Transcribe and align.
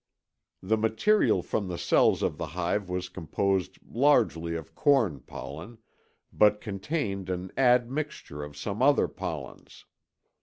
The 0.63 0.77
material 0.79 1.43
from 1.43 1.67
the 1.67 1.77
cells 1.77 2.23
of 2.23 2.39
the 2.39 2.47
hive 2.57 2.89
was 2.89 3.07
composed 3.07 3.77
largely 3.87 4.55
of 4.55 4.73
corn 4.73 5.19
pollen, 5.19 5.77
but 6.33 6.59
contained 6.59 7.29
an 7.29 7.51
admixture 7.55 8.41
of 8.43 8.57
some 8.57 8.81
other 8.81 9.07
pollens. 9.07 9.85